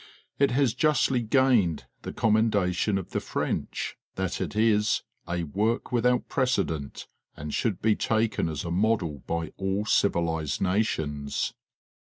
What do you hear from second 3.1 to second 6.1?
the French that it is "a work